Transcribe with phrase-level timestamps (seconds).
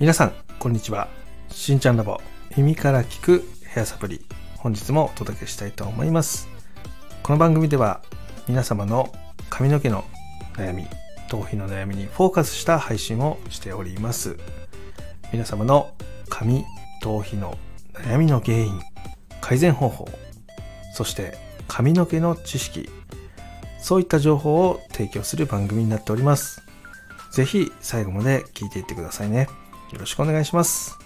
[0.00, 1.06] 皆さんこんにちは。
[1.50, 2.20] しんちゃんラボ
[2.56, 4.26] 耳から聞くヘアサプリ
[4.56, 6.48] 本日もお届けしたいと思います。
[7.22, 8.02] この番組では
[8.48, 9.12] 皆様の
[9.50, 10.04] 髪の毛の
[10.54, 10.88] 悩み
[11.28, 14.36] 頭皮の悩みにフォーカスした配信をしております。
[15.32, 15.94] 皆様の
[16.28, 16.64] 髪
[17.00, 17.56] 頭皮の
[17.92, 18.80] 悩みの原因
[19.40, 20.08] 改善方法
[20.92, 21.38] そして
[21.68, 22.90] 髪の毛の知識
[23.78, 26.62] そういった情報を提供する番組になっております。
[27.30, 29.46] ぜひ最後まで聞いていってくださいね。
[29.94, 30.98] よろしくお願いします。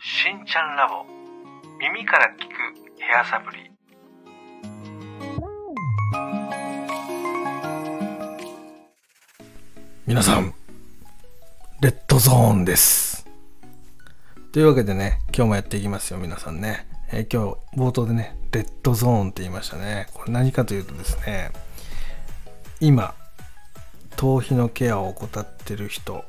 [0.00, 1.04] しんちゃんラボ。
[1.78, 2.50] 耳から聞く
[2.98, 3.70] ヘアサプリ
[10.06, 10.54] 皆さん
[11.80, 13.26] レッドゾーンです。
[14.52, 20.08] というわけでね今日もやっていきますよ皆さんね、えー今日冒頭でねレッドゾーンって言いましたね。
[20.14, 21.50] これ何かというとですね
[22.80, 23.14] 今
[24.16, 26.24] 頭皮のケアを怠ってる人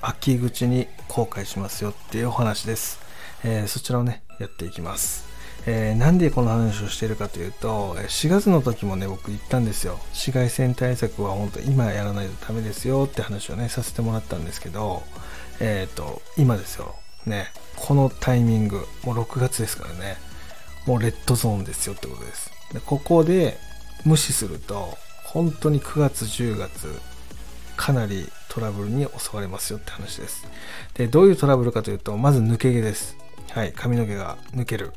[0.00, 3.00] 秋口に後悔しますよっていうお話です、
[3.44, 5.26] えーそちらをねやっていきます。
[5.66, 9.98] えーなんでこの話をしているかというと4月の時もね僕言ったんですよ。
[10.10, 15.02] 紫外線対策は本当今やらないとダメですよって話をねさせてもらったんですけど
[15.58, 16.94] えっ、と今ですよ。
[17.28, 20.16] ねこのタイミングもう6月ですからね。
[20.86, 22.50] もうレッドゾーンですよってことです。
[22.72, 23.58] でここで
[24.04, 26.88] 無視すると本当に9月10月
[27.76, 30.46] かなりトラブルに襲われますよって話です。
[30.94, 33.16] でどういうトラブルかというとまず抜け毛です。
[33.50, 34.92] はい髪の毛が抜ける。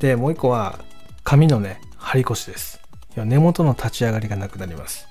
[0.00, 0.80] でもう一個は
[1.24, 2.80] 髪のね張り腰です。
[3.14, 5.06] 要は根元の立ち上がりがなくなります。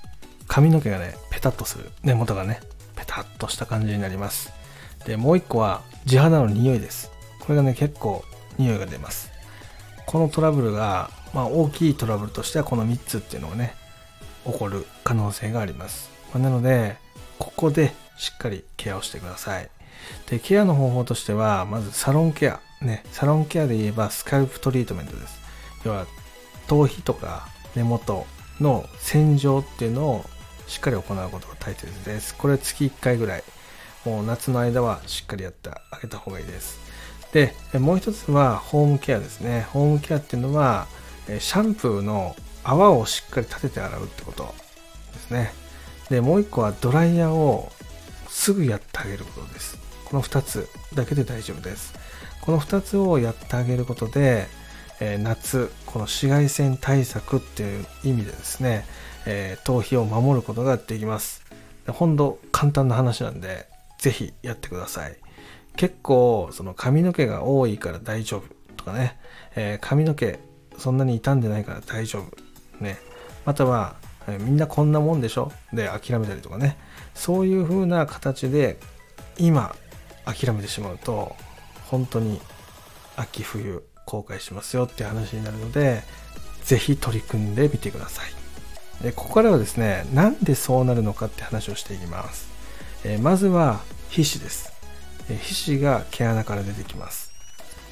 [0.48, 1.90] 髪の毛がねペタッとする。
[2.02, 2.60] 根元がね
[2.96, 4.52] ペタッとした感じになります。
[5.04, 7.10] でもう一個は地肌の匂いです。
[7.40, 8.24] これがね結構
[8.58, 9.30] 匂いが出ます。
[10.06, 13.74] このトラブルが、まあ、大きいトラブルとしてはこの3つっていうのがね
[14.44, 16.96] 起こる可能性があります、まあなので
[17.38, 19.68] ここでしっかりケアをしてください。
[20.26, 25.40] でケアの方法としてはまずサロンケアねサロンケアで言えばスカルプトリートメントです。
[25.84, 26.06] 要は
[26.66, 28.26] 頭皮とか根元
[28.60, 30.24] の洗浄っていうのを
[30.66, 32.34] しっかり行うことが大切です。
[32.34, 33.44] これ月1回ぐらい
[34.04, 36.78] もう夏の間はしっかりやってあげた方がいいです。
[37.32, 39.66] でもう一つはホームケアですね。
[39.72, 40.86] ホームケアっていうのは
[41.26, 44.54] シャンプーの泡をしっかり立てて洗うってこと
[45.12, 45.52] ですね。
[46.08, 47.70] でもう一個はドライヤーを
[48.28, 49.78] すぐやってあげることです。
[50.04, 51.94] この2つだけで大丈夫です。
[52.40, 54.46] この2つをやってあげることで、
[55.00, 58.86] え夏この紫外線対策っていう意味でですね、
[59.26, 61.42] え頭皮を守ることができます。
[61.86, 63.66] ほんと簡単な話なんで
[63.98, 65.16] ぜひやってください。
[65.76, 68.44] 結構その髪の毛が多いから大丈夫
[68.76, 69.18] とかね、
[69.54, 70.38] えー髪の毛
[70.76, 72.98] そんなに傷んでないから大丈夫ね。
[73.44, 73.96] または、
[74.28, 75.52] えみんなこんなもんでしょ？
[75.72, 76.76] で諦めたりとかね。
[77.14, 78.78] そういう風な形で
[79.38, 79.74] 今
[80.24, 81.34] 諦めてしまうと
[81.86, 82.40] 本当に
[83.16, 86.02] 秋冬後悔しますよって話になるので
[86.64, 88.30] ぜひ取り組んでみてください。
[89.02, 92.48] でここからはですねなんでそうなるのかって話をしていきます、
[93.04, 94.72] えーまずは皮脂です。
[95.30, 97.32] えー皮脂が毛穴から出てきます。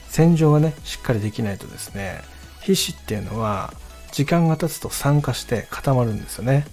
[0.08, 2.22] 洗浄がねしっかりできないとですね
[2.60, 3.72] 皮脂っていうのは
[4.12, 6.66] 時間が経つと酸化して固まるんですよね。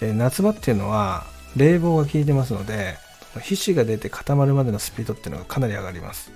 [0.00, 1.24] で夏場っていうのは
[1.56, 2.96] 冷房が効いてますので
[3.42, 6.32] 皮脂が出て固まるまでのスピードっていうのがかなり上がります。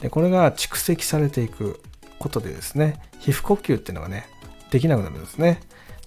[0.00, 1.80] でこれが蓄積されていく
[2.18, 4.26] ことでですね皮膚呼吸っていうのがね
[4.70, 5.60] できなくなるんですね。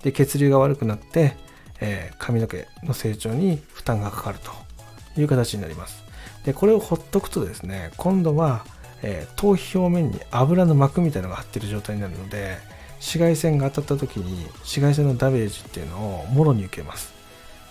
[0.03, 1.35] で血流が悪くなって、
[1.81, 4.66] えー髪の毛の成長に負担がかかると。
[5.21, 6.03] いう形になります。
[6.45, 8.65] でこれをほっとくとですね今度は、
[9.01, 12.57] えー頭皮表面に油の膜みたいなのが張ってる状態になるので
[12.95, 17.13] 紫外線が当たった時に紫外線のダメージっていうのをもろに受けます。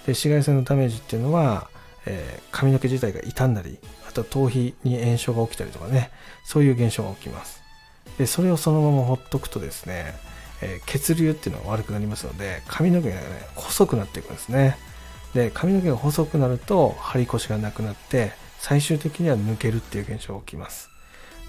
[0.06, 1.68] で紫外線のダメージっていうのは、
[2.06, 3.78] えー髪の毛自体が傷んだり
[4.08, 6.10] あと頭皮に炎症が起きたりとかね
[6.44, 7.62] そういう現象が起きます。
[8.18, 10.14] でそれをそのままほっとくとですね、
[10.62, 13.22] えー血流っていうのが悪くなりますので髪の毛がね
[13.56, 14.76] 細くなっていくんですね。
[15.36, 20.88] で髪の毛が細くなると張り腰がなくなって最終的には抜けるっていう現象が起きます。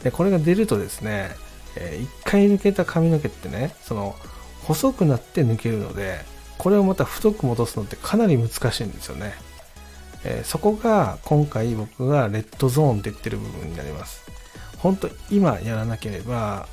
[0.04, 1.32] でこれが出るとですね、
[1.78, 4.16] えー一回抜けた髪の毛ってねその
[4.64, 6.20] 細くなって抜けるので
[6.58, 9.34] これをまた太く戻すのってかなり難しいんですよね、
[10.26, 14.26] えーそこが今回僕がレッドゾーンって言ってる部分になります。
[14.80, 16.68] 本当今やらなければ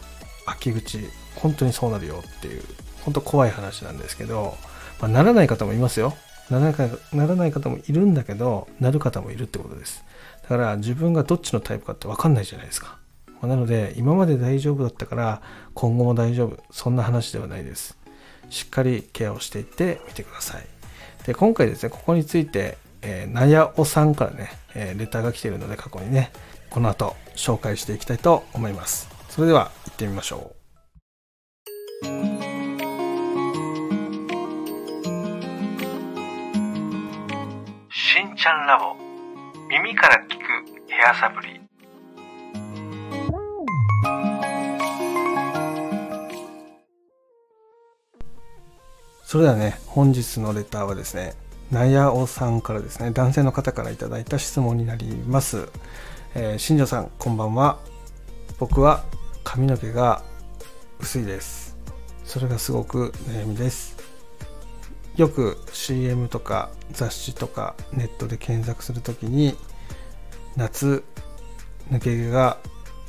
[0.46, 0.99] 秋口
[1.37, 2.62] 本当にそうなるよっていう
[3.02, 4.56] 本当怖い話なんですけど、
[5.00, 6.14] まあ、ならない方もいますよ。
[6.50, 10.05] ならないかならない方もいるんだけどなる方もいるってことです
[10.43, 15.43] だから自分がどっちのタイプかって分かんないじゃないですかまあなので今まで大丈夫だったから
[15.75, 17.96] 今後も大丈夫そんな話ではないです
[18.50, 20.67] しっかりケアをしていってみてください。
[21.26, 26.31] で、今回ですね、ここについて、えー、なやおさんからね、えー、レターが来ているので過去にね、
[26.70, 29.08] この後紹介していきたいと思います。
[29.29, 30.63] それでは行ってみましょう。
[38.14, 38.94] しんちゃんラボ
[39.69, 40.43] 耳から聞く
[40.88, 41.61] ヘアサプリ
[49.25, 51.34] それではね、本日のレターはですね、
[51.72, 55.69] なやおさんからですね、男性の方からいただいた質問になります。
[56.37, 57.81] えー、新庄さん、こんばんは。
[58.61, 59.02] 僕は
[59.43, 60.22] 髪の毛が
[61.00, 61.76] 薄いです。
[62.25, 63.94] それがすごく悩みです。
[65.16, 69.56] よく CM とか雑誌とかネットで検索するときに
[70.56, 71.05] 夏
[71.90, 72.58] 抜け毛が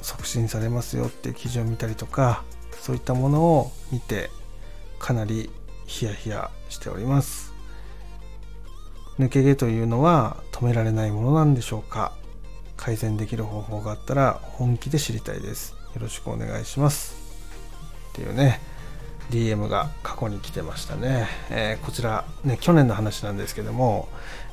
[0.02, 2.44] 促進されますよっていう記事を見たりとか
[2.82, 4.30] そういったものを見て
[5.00, 5.50] かなり
[5.86, 7.54] ヒヤヒヤしております。
[9.18, 12.14] 抜け毛というのは止められないものなんでしょうか？
[12.78, 15.74] 改善できる方法があったら本気で知りたいです。
[15.94, 17.16] よろしくお願いします。
[18.10, 18.60] っていうね。
[19.32, 24.08] DM が過去に来てましたね、えー、こちらね去年の話なんですけども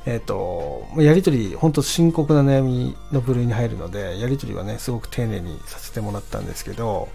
[0.05, 7.09] えっ、ー、とやり取り本当深刻な悩みの部類に入るのでやり取りはねすごく丁寧にさせてもらったんですけど、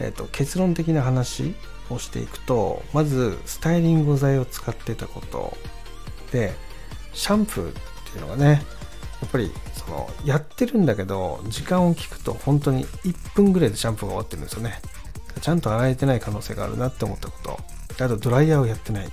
[0.00, 1.54] えーと結論的な話
[1.90, 5.56] をしていくとまずスタイリング剤を使ってたこと。
[6.32, 6.52] で
[7.12, 7.72] シャンプーっ
[8.12, 8.62] ていうのがね
[9.20, 14.80] やっぱりそのやってるんだけど時間を聞くと本当に1分ぐらいでシャンプーが終わってるんですよね。
[15.40, 18.04] ちゃんと洗えてない可能性があるなって思ったこと。
[18.04, 19.06] あとドライヤーをやってない。
[19.06, 19.12] ね。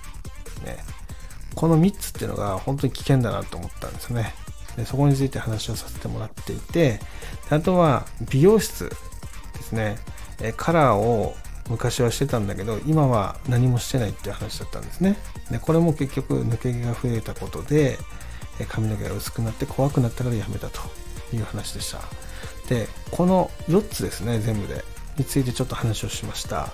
[1.56, 4.34] この3つっていうのが本当に危険だなと思ったんですね。
[4.76, 7.00] でそこについて話をさせてもらっていて
[7.50, 8.96] あとは美容室で
[9.64, 9.98] すね。
[10.40, 11.36] えカラーを
[11.68, 15.18] 昔はしてたんだけど今は何もしてないっていう話だったんですね。
[15.50, 17.98] でこれも結局抜け毛が増えたことで
[18.70, 20.82] 髪の毛が薄くなって怖くなったからやめたと
[21.34, 22.00] いう話でした。
[22.70, 24.84] でこの4つですね全部で。
[25.18, 26.70] についてちょっと話をしました。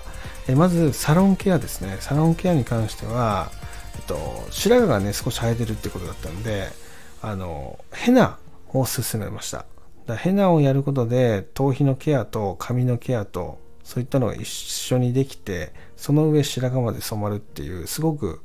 [0.48, 1.96] えまずサロンケアですね。
[2.00, 3.50] サロンケアに関しては、
[3.96, 6.68] えっと、白髪がね少し生えてるってことだったんで
[7.22, 8.38] あのヘナ
[8.68, 9.66] を勧めました。
[10.06, 18.40] だヘナをやることで頭皮のケアと髪のケアとそういったのが一緒にできてその上白髪まで染まるっていうすごく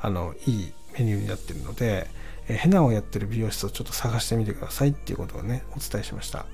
[0.00, 2.06] あのいいメニューになってるので、
[2.48, 6.46] えヘナをやってる美容室をちょっと探してみてくださいっていうことをねお伝えしました。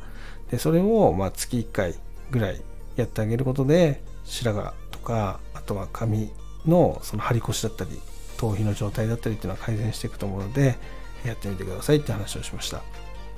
[0.50, 1.94] でそれをま月1回
[2.30, 2.62] ぐらい
[3.00, 6.30] やってあげることで白髪とかあとは髪
[6.66, 7.90] のその張り腰だったり
[8.36, 10.76] 頭皮の状態だったりっていうのは改善していくと思うので
[11.24, 12.82] やってみてくださいって話をしました。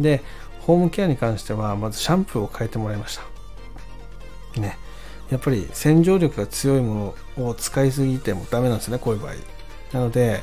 [0.01, 0.23] で
[0.61, 3.19] ホームケアに関してはまずシャンプーを変えてもらいまし
[4.55, 4.61] た。
[4.61, 4.79] ね。
[5.31, 9.35] やっぱり洗浄力が強いものを使いすぎてもダメなんですねこういう場合。
[9.93, 10.43] なので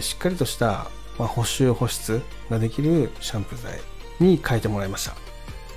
[0.00, 0.88] しっかりとした、
[1.18, 2.20] ま補修保湿
[2.50, 3.80] ができるシャンプー剤
[4.20, 5.14] に変えてもらいました。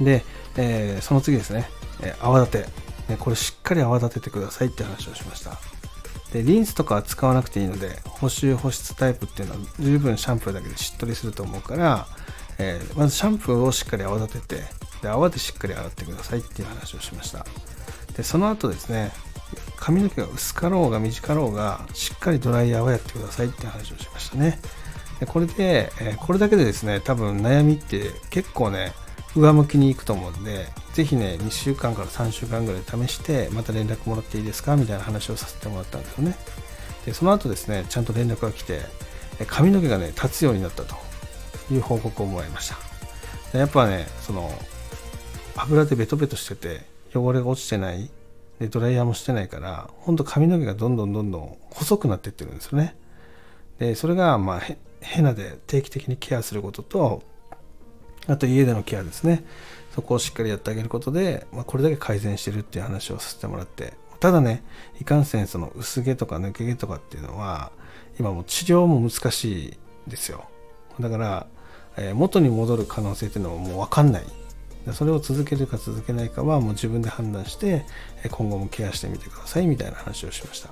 [0.03, 0.23] で、
[0.57, 1.69] えー、その次ですね、
[2.01, 2.67] えー、泡立て、
[3.09, 5.57] ね、これしっかり泡立ててくださいって話をしました。
[6.33, 12.05] でリンスとかは使わなくていいので補修保湿タイプっていうのは十分シャンプーだけでしっとりすると思うから、
[12.57, 14.63] えー、まずシャンプーをしっかり泡立てて
[15.01, 17.45] で泡でしっかり洗ってくださいっていう話をしました。
[18.15, 19.11] でその後ですね
[19.77, 24.59] 髪の毛が薄かろうが短かろうがしっかりドライヤーはやってくださいって話をしましたね。
[25.19, 28.93] でこれで、えこれだけでですね多分悩みって結構ね
[29.35, 36.35] 上向きに行くと思うんでぜひね2週間から3週間ぐらい試してまた連絡もらっていいですかみたいな話をさせてもらったんですよね。
[37.05, 38.81] でその後ですねちゃんと連絡が来て
[39.47, 40.95] 髪の毛がね立つようになったと
[41.71, 42.77] いう報告をもらいました。
[43.53, 44.51] でやっぱねその
[45.55, 46.81] 油でベトベトしてて
[47.13, 48.09] 汚れが落ちてない
[48.59, 52.95] でドライヤーもしてないからほんと髪の毛がどんどんどんどん細くなってってるんですよね。
[53.79, 54.61] でそれがまあ
[55.01, 57.23] ヘナで定期的にケアすることと
[58.27, 59.43] あと家でのケアですね。
[59.95, 63.93] そこをしっかりやってあげることで、まあ、これだけ改善してるっていう話をさせてもらって。
[64.19, 64.63] ただね
[64.99, 67.71] いかんせんその薄毛とか抜け毛とかっていうのは
[68.19, 70.45] 今も治療も難しいですよ。
[70.99, 71.47] だから、
[71.97, 74.23] えー、元に戻る可能性っていうのはもう分かんない。
[74.93, 77.85] それを続けるか続けないかはもう自分で判断して
[78.31, 80.69] 今後もケアしてみてくださいみたいな話をしました。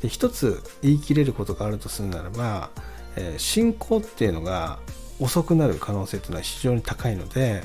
[0.00, 2.70] で一つ言い切れることがあるとするならば、
[3.16, 4.78] えー、進行っていうのが
[5.22, 7.62] 遅くなる可能性っていうのは非常に高いので、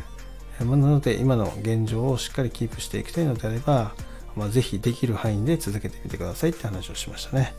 [0.59, 3.93] えー、なので今の現状をしっかりキープしていきたいのであれば、
[4.35, 7.53] まあ、ぜひできる範囲で続けてみてくださいって話をしましたね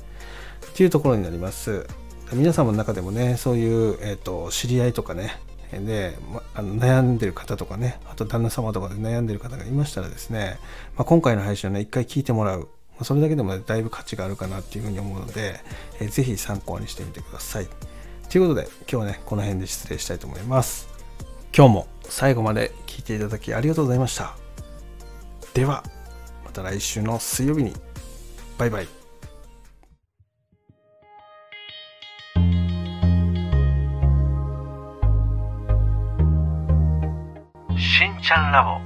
[0.70, 1.86] っていうところになります
[2.32, 5.40] 皆様の中でもねそういう、えーと知り合いとかね
[5.72, 10.58] で、ま、あの悩んでる方とかね、あと旦那様とかで悩んでる方がいましたらですね、
[10.96, 12.68] まあ、今回の配信をね、一回聞いてもらう。
[13.02, 15.60] それだけでも、だいぶ価値があるかなっていうふうに思うので、
[16.00, 17.68] えー、ぜひ参考にしてみてください。
[18.28, 20.86] ということで、今日はね、この辺で失礼したいと思います。
[21.56, 24.36] 今日も最後まで聞いていただきありがとうございました。
[25.54, 25.82] では、
[26.44, 27.72] また来週の水曜日に。
[28.58, 28.88] バイバイ。
[37.78, 38.78] しんちゃんラボ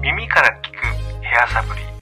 [0.00, 1.95] 耳から聞くヘアサプリ